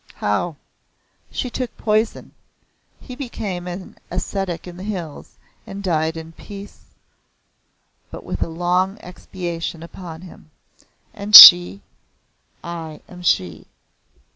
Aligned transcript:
"How?" 0.15 0.55
"She 1.29 1.51
took 1.51 1.77
poison. 1.77 2.31
He 2.99 3.13
became 3.15 3.67
an 3.67 3.99
ascetic 4.09 4.65
in 4.65 4.75
the 4.77 4.83
hills 4.83 5.37
and 5.67 5.83
died 5.83 6.17
in 6.17 6.31
peace 6.31 6.85
but 8.09 8.23
with 8.23 8.41
a 8.41 8.47
long 8.49 8.97
expiation 9.01 9.83
upon 9.83 10.21
him." 10.21 10.49
"And 11.13 11.35
she?" 11.35 11.81
"I 12.63 13.01
am 13.07 13.21
she." 13.21 13.67